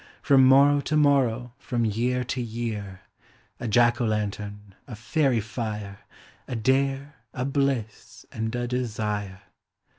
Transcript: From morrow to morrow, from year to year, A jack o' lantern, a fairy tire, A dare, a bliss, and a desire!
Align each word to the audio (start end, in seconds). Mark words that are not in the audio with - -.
From 0.23 0.43
morrow 0.47 0.81
to 0.81 0.97
morrow, 0.97 1.53
from 1.59 1.85
year 1.85 2.23
to 2.23 2.41
year, 2.41 3.01
A 3.59 3.67
jack 3.67 4.01
o' 4.01 4.05
lantern, 4.05 4.73
a 4.87 4.95
fairy 4.95 5.39
tire, 5.39 5.99
A 6.47 6.55
dare, 6.55 7.17
a 7.35 7.45
bliss, 7.45 8.25
and 8.31 8.55
a 8.55 8.67
desire! 8.67 9.41